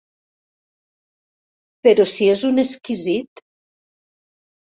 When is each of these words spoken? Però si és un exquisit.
Però 1.87 2.07
si 2.13 2.29
és 2.37 2.43
un 2.51 2.61
exquisit. 2.63 3.45